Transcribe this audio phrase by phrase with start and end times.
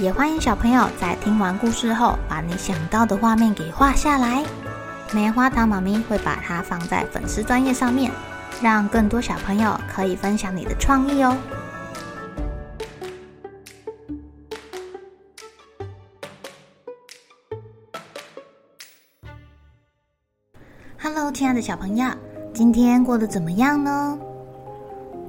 [0.00, 4.44] 也欢迎小朋友在听完故事后，把你想到的画面给画下来。
[5.12, 8.10] 棉花糖妈咪会把它放在粉丝专页上面，
[8.60, 11.36] 让更多小朋友可以分享你的创意哦。
[21.00, 22.10] Hello，亲爱的小朋友，
[22.52, 24.18] 今天过得怎么样呢？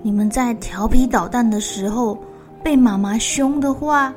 [0.01, 2.17] 你们在调皮捣蛋的时候
[2.63, 4.11] 被妈妈凶的话，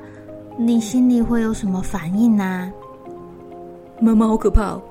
[0.61, 2.73] 你心里会有什么反应呢？
[4.01, 4.83] 妈妈好可怕哦！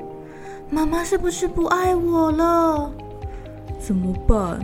[0.70, 2.90] 妈妈是不是不爱我了？
[3.78, 4.58] 怎么办？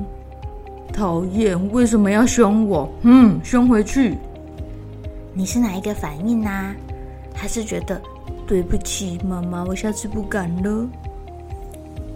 [0.93, 2.89] 讨厌，为什么要凶我？
[3.01, 4.17] 嗯，凶回去。
[5.33, 6.73] 你是哪一个反应呢？
[7.35, 8.01] 还是觉得
[8.47, 10.87] 对不起妈妈，我下次不敢了？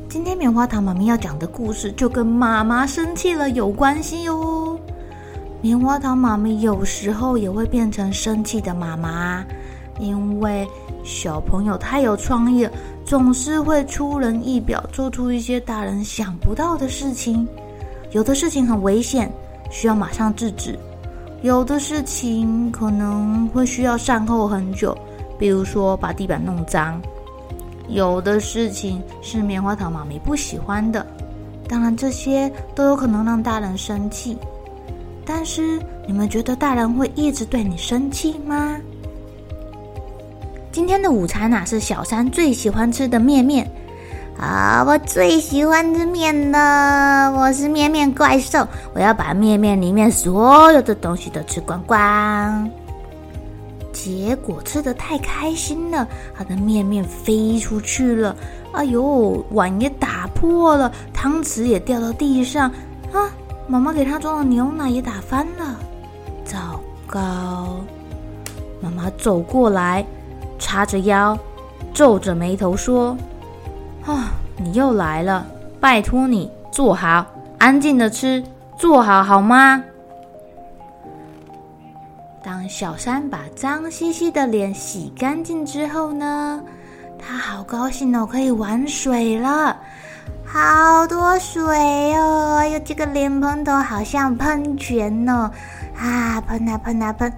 [0.08, 4.77] 今天棉花糖妈咪要讲的故事就跟妈妈生气了有关系哟。
[5.60, 9.44] 棉花糖妈咪有时候也会变成生气的妈妈，
[10.00, 10.68] 因为
[11.04, 12.70] 小朋友太有创意，
[13.04, 17.48] 总是会出人意表，做出一些大人想不到的事情。
[18.12, 19.32] 有的事情很危险，
[19.72, 20.74] 需要马上制止；
[21.42, 24.96] 有的事情可能会需要善后很久，
[25.40, 27.02] 比如说把地板弄脏。
[27.90, 31.04] 有的事情是棉花糖妈咪不喜欢的，
[31.68, 34.38] 当然这些都有可能让大人生气。
[35.30, 38.78] 但是你们觉得大人会一直对你生气吗？
[40.72, 43.70] 今天的午餐呐，是小山最喜欢吃的面面
[44.40, 44.86] 啊！
[44.88, 52.70] 我最喜欢吃面了，我是面面怪兽，我要把面面里面所有的东西都吃光光。
[53.92, 56.08] 结果吃的太开心了，
[56.38, 58.34] 他的面面飞出去了，
[58.72, 62.72] 哎呦，碗也打破了，汤匙也掉到地上，
[63.12, 63.28] 啊，
[63.68, 65.78] 妈妈给他装的牛奶也打翻了，
[66.46, 67.80] 糟糕！
[68.82, 70.06] 妈妈走过来，
[70.58, 71.38] 叉着腰，
[71.94, 73.18] 皱着眉头说
[74.08, 75.46] ：“啊，你又来了，
[75.82, 77.26] 拜托你坐好，
[77.58, 78.42] 安静的吃，
[78.78, 79.84] 坐好好吗？”
[82.42, 86.64] 当小山把脏兮兮的脸洗干净之后呢，
[87.20, 89.76] 他好高兴哦，可以玩水了，
[90.46, 91.64] 好多水
[92.16, 92.58] 哦！
[92.58, 95.52] 哎呦，这个脸盆头好像喷泉哦，
[95.96, 97.32] 啊，喷啊喷啊喷！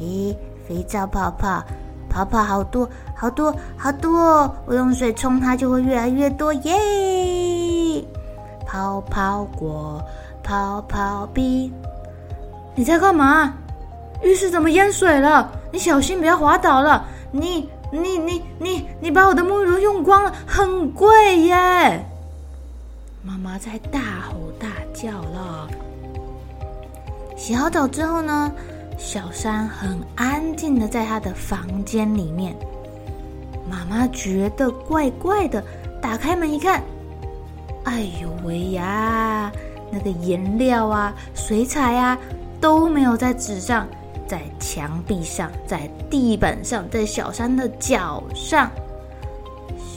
[0.00, 0.36] 咦，
[0.66, 1.62] 肥皂泡泡，
[2.10, 8.04] 泡泡好多好多好多，我用水冲它就会越来越多耶！
[8.66, 10.02] 泡泡果，
[10.42, 11.72] 泡泡冰，
[12.74, 13.54] 你在干嘛？
[14.22, 15.50] 浴室怎么淹水了？
[15.72, 17.04] 你小心不要滑倒了！
[17.30, 22.04] 你你你你你把我的沐浴露用光了，很贵耶！
[23.26, 25.68] 妈妈在大吼大叫了。
[27.36, 28.52] 洗好澡之后呢，
[28.96, 32.56] 小山很安静的在他的房间里面。
[33.68, 35.62] 妈妈觉得怪怪的，
[36.00, 36.80] 打开门一看，
[37.82, 39.50] 哎呦喂呀，
[39.90, 42.16] 那个颜料啊、水彩啊
[42.60, 43.88] 都没有在纸上。
[44.28, 48.70] 在墙壁上，在地板上，在小山的脚上，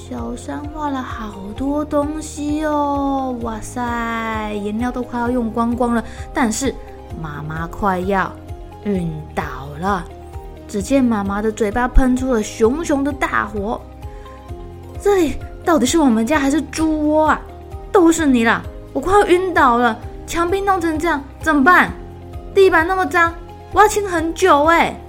[0.10, 3.38] 小山画了好多东西哦！
[3.44, 6.04] 哇塞，颜料都快要用光光了，
[6.34, 6.74] 但是
[7.22, 8.32] 妈妈快要
[8.86, 9.44] 晕倒
[9.80, 10.04] 了。
[10.68, 13.80] 只见妈妈的嘴巴喷出了熊熊的大火，
[15.00, 17.40] 这里到底是我们家还是猪窝啊？
[17.92, 18.64] 都是你啦！
[18.94, 19.96] 我快要晕倒了，
[20.26, 21.92] 墙壁弄成这样怎么办？
[22.56, 23.32] 地板那么脏。
[23.74, 25.00] 我要清很久哎！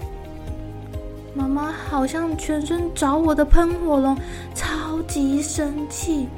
[1.33, 4.15] 妈妈好像全身着火的喷火龙，
[4.55, 4.67] 超
[5.02, 6.29] 级生气。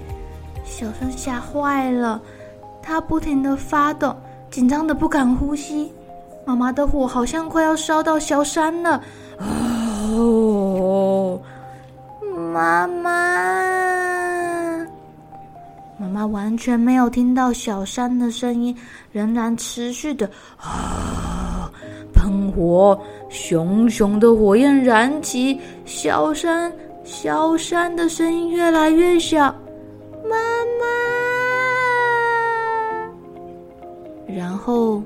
[0.65, 2.21] 小山吓坏了，
[2.83, 4.15] 他不停的发抖，
[4.51, 5.93] 紧张的不敢呼吸。
[6.45, 9.03] 妈妈的火好像快要烧到小山了。
[9.39, 11.41] 哦，
[12.53, 14.87] 妈妈！
[15.99, 18.77] 妈妈完全没有听到小山的声音，
[19.13, 21.71] 仍然持续的啊。
[22.13, 22.99] 喷火，
[23.29, 26.73] 熊熊的火焰燃起，小山，
[27.05, 29.39] 小山的声音越来越小，
[30.25, 30.37] 妈
[30.79, 30.87] 妈。
[34.35, 35.03] 然后，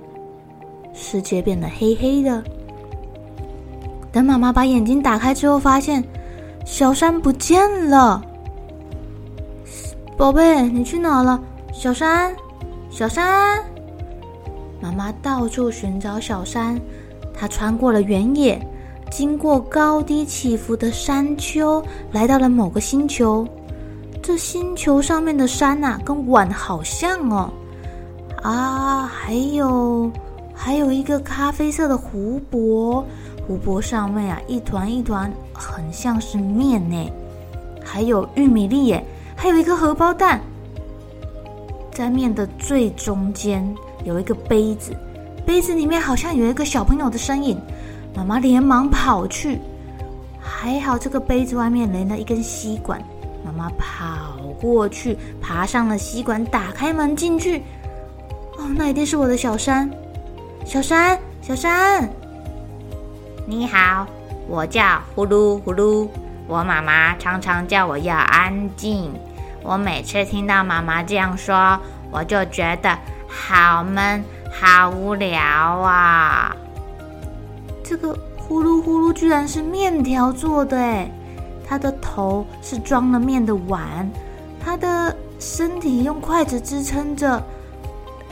[0.92, 2.44] 世界变得黑黑的，
[4.12, 6.04] 等妈妈把眼睛打开之后，发现
[6.64, 8.22] 小山不见了。
[10.16, 11.42] 宝贝，你去哪了？
[11.72, 12.34] 小山，
[12.90, 13.62] 小山。
[14.80, 16.78] 妈妈到处寻找小山，
[17.34, 18.60] 她穿过了原野，
[19.16, 21.82] 经过高低起伏的山丘，
[22.12, 23.48] 来到了某个星球。
[24.22, 27.50] 这星球上面的山呐，跟碗好像哦。
[28.42, 30.12] 啊，还有，
[30.54, 33.02] 还有一个咖啡色的湖泊，
[33.48, 37.10] 湖泊上面啊，一团一团，很像是面呢。
[37.82, 39.02] 还有玉米粒耶，
[39.34, 40.38] 还有一个荷包蛋。
[41.90, 43.66] 在面的最中间
[44.04, 44.94] 有一个杯子，
[45.46, 47.58] 杯子里面好像有一个小朋友的身影。
[48.16, 49.60] 妈妈连忙跑去，
[50.40, 52.98] 还好这个杯子外面连了一根吸管。
[53.44, 57.58] 妈妈跑过去，爬上了吸管，打开门进去。
[58.56, 59.88] 哦，那一定是我的小山，
[60.64, 62.08] 小山，小山。
[63.46, 64.06] 你好，
[64.48, 66.08] 我叫呼噜呼噜，
[66.48, 69.12] 我妈妈常常叫我要安静。
[69.62, 71.78] 我每次听到妈妈这样说，
[72.10, 72.98] 我就觉得
[73.28, 76.56] 好闷、好无聊啊！
[77.88, 81.08] 这个呼噜呼噜居然是面条做的诶，
[81.64, 84.10] 它的头是装了面的碗，
[84.60, 87.40] 它的身体用筷子支撑着。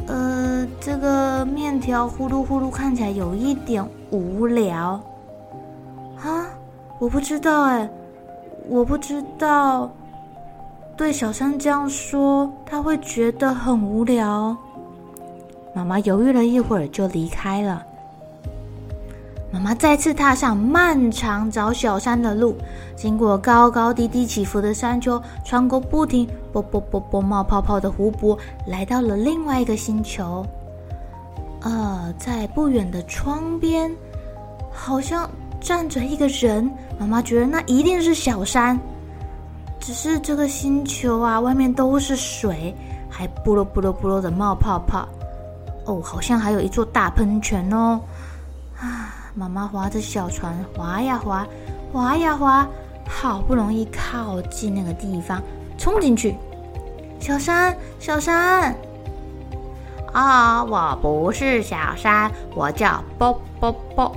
[0.09, 5.01] 呃，这个面条呼噜呼噜看起来有一点无聊
[6.21, 6.47] 啊！
[6.99, 7.89] 我不知道诶，
[8.69, 9.89] 我不知道。
[10.97, 14.57] 对小山这样说，他会觉得很无聊。
[15.73, 17.85] 妈妈犹豫了一会儿，就离开了。
[19.55, 22.57] 妈妈再次踏上漫长找小山的路，
[22.97, 28.37] 经过高高低低起伏的山丘，穿过不停啵啵啵啵冒泡泡的湖泊，
[28.67, 30.45] 来到了另外一个星球。
[31.61, 33.95] 呃，在不远的窗边，
[34.73, 35.31] 好像
[35.61, 36.69] 站着一个人。
[36.99, 38.77] 妈妈觉得那一定是小山。
[39.79, 42.75] 只是这个星球啊，外面都是水，
[43.09, 45.09] 还噗噜噗噜噗噜的冒泡泡。
[45.85, 48.01] 哦，好像还有一座大喷泉哦。
[49.37, 51.45] 妈妈划着小船，划呀划，
[51.93, 52.69] 划呀划，
[53.09, 55.43] 好不容易靠近那个地方，
[55.77, 56.37] 冲进去。
[57.19, 58.75] 小山，小山。
[60.13, 64.17] 啊、我不是小山，我叫啵啵啵。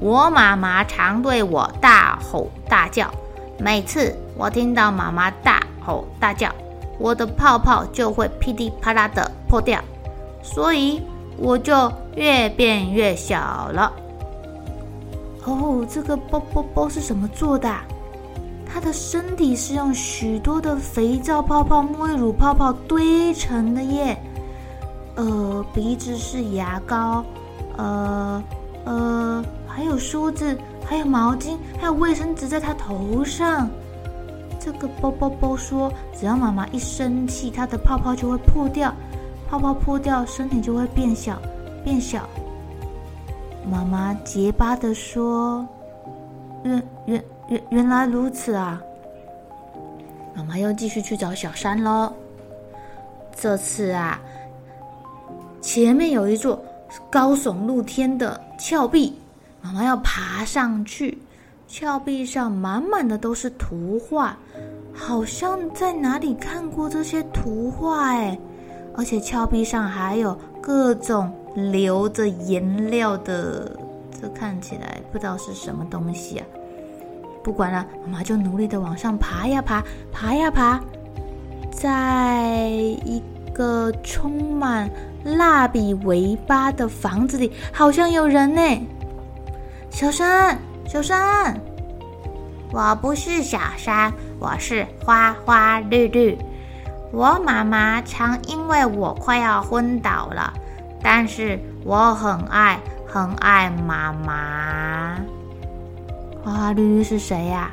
[0.00, 3.10] 我妈妈常对我大吼大叫。
[3.58, 6.50] 每次我听到妈妈大吼大叫，
[6.98, 9.78] 我的泡泡就会噼里啪啦的破掉，
[10.42, 11.02] 所以
[11.36, 13.92] 我就越变越小了。
[15.44, 17.70] 哦，这个包包包是什么做的？
[18.66, 24.18] 它的身体是用许多的肥皂泡泡、沐浴乳泡泡堆成的耶。
[25.16, 27.24] 呃，鼻子是牙膏，
[27.76, 28.42] 呃
[28.84, 30.58] 呃，还有梳子。
[30.86, 33.70] 还有毛巾，还有卫生纸在它头上。
[34.60, 38.92] 这个包包包说，只要妈妈一生气，它的泡泡就会破掉，
[39.48, 41.40] 泡泡破掉，身体就会变小，
[41.82, 42.28] 变小。
[43.70, 45.66] 妈妈结巴地说
[46.64, 48.80] ：“原原原原来如此啊！”
[50.36, 52.12] 妈妈又继续去找小山喽。
[53.34, 54.20] 这次啊，
[55.60, 56.62] 前面有一座
[57.10, 59.18] 高耸露天的峭壁。
[59.62, 61.18] 妈妈要爬上去，
[61.66, 64.36] 峭壁上满满的都是图画，
[64.92, 68.38] 好像在哪里看过这些图画哎！
[68.94, 73.70] 而且峭壁上还有各种流着颜料的，
[74.20, 76.46] 这看起来不知道是什么东西啊！
[77.42, 80.80] 不管了，妈妈就努力的往上爬呀爬，爬呀爬，
[81.70, 84.90] 在一个充满
[85.24, 88.60] 蜡笔尾巴的房子里，好像有人呢。
[89.90, 91.54] 小山，小山，
[92.72, 96.36] 我不是小山，我是花花绿绿。
[97.12, 100.52] 我妈妈常因为我快要昏倒了，
[101.04, 105.14] 但是我很爱很爱妈妈。
[106.42, 107.70] 花花绿绿是谁呀？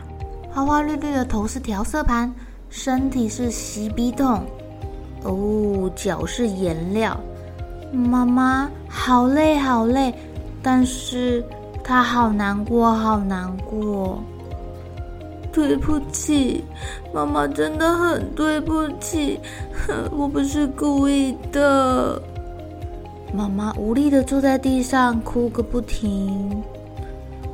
[0.52, 2.32] 花花绿绿的头是调色盘，
[2.70, 4.46] 身体是洗笔筒，
[5.24, 7.18] 哦，脚是颜料。
[7.94, 10.14] 妈妈好累好累，
[10.62, 11.44] 但是。
[11.84, 14.24] 她好难过，好难过。
[15.52, 16.64] 对不起，
[17.12, 19.40] 妈妈真的很对不起，
[20.14, 22.22] 我不是故意的。
[23.34, 26.62] 妈妈无力的坐在地上，哭个不停。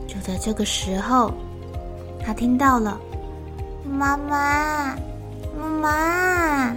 [0.07, 1.31] 就在这个时候，
[2.24, 3.00] 她听到了
[3.86, 4.96] 妈妈，
[5.60, 6.75] 妈妈，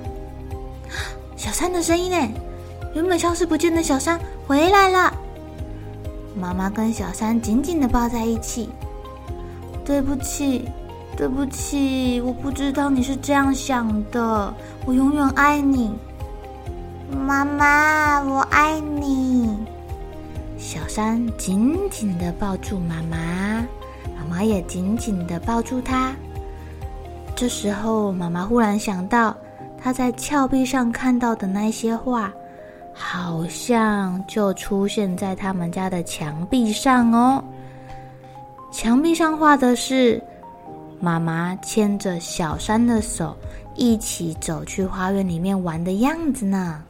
[1.37, 2.29] 小三的声音呢？
[2.95, 5.15] 原本消失不见的小三回来了。
[6.39, 8.69] 妈妈跟小三紧紧的抱在一起，
[9.85, 10.69] 对不起，
[11.17, 14.53] 对不起，我不知道你是这样想的。
[14.85, 15.93] 我永远爱你，
[17.11, 19.59] 妈妈，我爱你。
[20.57, 23.67] 小山紧紧地抱住妈妈，
[24.17, 26.15] 妈妈也紧紧地抱住他。
[27.35, 29.37] 这时候，妈妈忽然想到，
[29.77, 32.33] 她在峭壁上看到的那些画，
[32.93, 37.43] 好像就出现在他们家的墙壁上哦。
[38.71, 40.23] 墙壁上画的是
[41.01, 43.35] 妈妈牵着小山的手，
[43.75, 46.83] 一起走去花园里面玩的样子呢。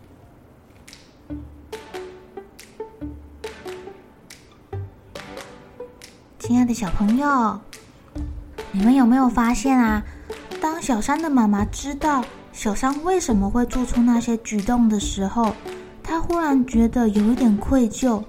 [6.50, 7.60] 亲爱的小朋友，
[8.72, 10.02] 你们有没有发现啊？
[10.60, 15.54] 当小山的妈妈知道小山为什么会做出那些举动的时候，
[16.02, 18.20] 她忽然觉得有一点愧疚。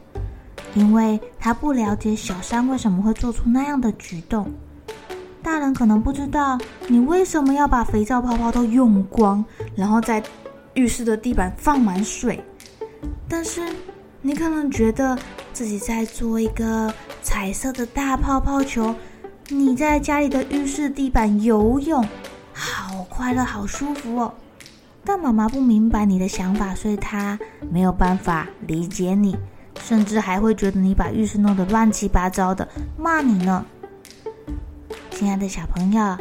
[0.76, 4.52] 因为他不了解小山为什么会做出那样的举动，
[5.42, 9.44] 大人可能不知道你为什么要把肥皂泡泡都用光，
[9.76, 10.22] 然后在
[10.76, 12.40] 浴室的地板放满水，
[13.28, 13.64] 但是
[14.22, 15.18] 你可能觉得
[15.52, 18.94] 自己在做一个彩色的大泡泡球，
[19.50, 22.04] 你在家里的浴室地板游泳，
[22.54, 24.34] 好快乐，好舒服哦。
[25.04, 27.40] 但妈妈不明白你的想法，所以她
[27.72, 29.36] 没有办法理解你。
[29.82, 33.66] 甚至还会觉得你把浴室弄得乱七八糟的，骂你呢。
[35.10, 36.18] 亲爱的小朋友，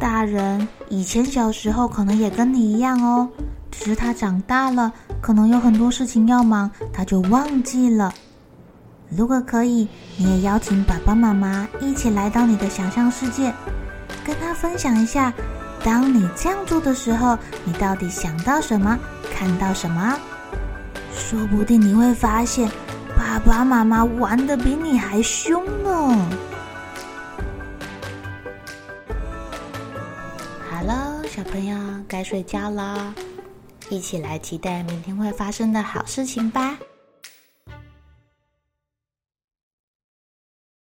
[0.00, 3.28] 大人以前小时候可能也跟你一样哦，
[3.70, 8.12] 只是他长大了，可能有很多事情要忙，他就忘记了。
[9.08, 13.52] 如果可以，你也邀请爸爸妈妈一起来到你的想象世界，
[14.24, 15.32] 跟他分享一下，
[15.84, 18.98] 当你这样做的时候，你到底想到什么，
[19.32, 20.18] 看到什么？
[21.14, 22.68] 说不定你会发现，
[23.16, 26.28] 爸爸妈妈玩的比你还凶呢。
[30.68, 33.14] 好了，小朋友该睡觉了，
[33.88, 36.76] 一起来期待明天会发生的好事情吧。